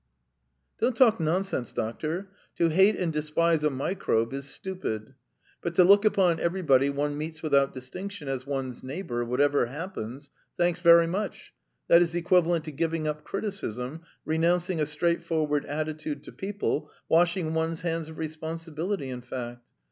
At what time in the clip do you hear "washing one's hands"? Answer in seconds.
17.07-18.09